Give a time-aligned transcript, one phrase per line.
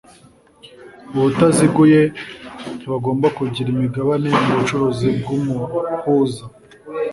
[1.15, 2.01] ubutaziguye
[2.75, 6.43] ntibagomba kugira imigabane mu bucuruzi bw’umuhuza.